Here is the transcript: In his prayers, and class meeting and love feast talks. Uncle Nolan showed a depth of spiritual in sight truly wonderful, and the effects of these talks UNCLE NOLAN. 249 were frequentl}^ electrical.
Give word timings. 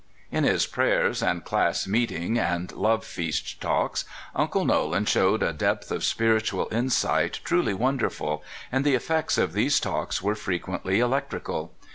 In 0.31 0.45
his 0.45 0.65
prayers, 0.65 1.21
and 1.21 1.45
class 1.45 1.85
meeting 1.85 2.39
and 2.39 2.71
love 2.71 3.05
feast 3.05 3.61
talks. 3.61 4.03
Uncle 4.33 4.65
Nolan 4.65 5.05
showed 5.05 5.43
a 5.43 5.53
depth 5.53 5.91
of 5.91 6.03
spiritual 6.03 6.67
in 6.69 6.89
sight 6.89 7.39
truly 7.43 7.75
wonderful, 7.75 8.43
and 8.71 8.83
the 8.83 8.95
effects 8.95 9.37
of 9.37 9.53
these 9.53 9.79
talks 9.79 10.17
UNCLE 10.19 10.25
NOLAN. 10.25 10.35
249 10.37 10.71
were 10.71 10.79
frequentl}^ 10.79 10.99
electrical. 11.05 11.73